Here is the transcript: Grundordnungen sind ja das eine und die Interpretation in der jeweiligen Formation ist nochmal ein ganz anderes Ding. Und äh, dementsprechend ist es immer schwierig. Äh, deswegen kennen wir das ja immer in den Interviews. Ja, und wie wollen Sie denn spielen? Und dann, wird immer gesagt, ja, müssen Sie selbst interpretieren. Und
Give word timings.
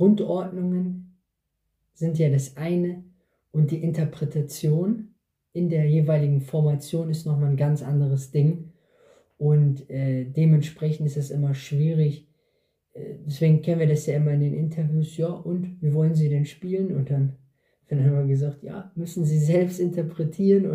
Grundordnungen 0.00 1.18
sind 1.92 2.18
ja 2.18 2.30
das 2.30 2.56
eine 2.56 3.04
und 3.52 3.70
die 3.70 3.82
Interpretation 3.82 5.14
in 5.52 5.68
der 5.68 5.84
jeweiligen 5.84 6.40
Formation 6.40 7.10
ist 7.10 7.26
nochmal 7.26 7.50
ein 7.50 7.58
ganz 7.58 7.82
anderes 7.82 8.30
Ding. 8.30 8.72
Und 9.36 9.90
äh, 9.90 10.24
dementsprechend 10.24 11.06
ist 11.06 11.18
es 11.18 11.30
immer 11.30 11.52
schwierig. 11.52 12.26
Äh, 12.94 13.16
deswegen 13.26 13.60
kennen 13.60 13.80
wir 13.80 13.88
das 13.88 14.06
ja 14.06 14.16
immer 14.16 14.32
in 14.32 14.40
den 14.40 14.54
Interviews. 14.54 15.18
Ja, 15.18 15.28
und 15.28 15.76
wie 15.82 15.92
wollen 15.92 16.14
Sie 16.14 16.30
denn 16.30 16.46
spielen? 16.46 16.96
Und 16.96 17.10
dann, 17.10 17.36
wird 17.88 18.00
immer 18.00 18.24
gesagt, 18.24 18.62
ja, 18.62 18.90
müssen 18.94 19.26
Sie 19.26 19.38
selbst 19.38 19.80
interpretieren. 19.80 20.64
Und 20.64 20.68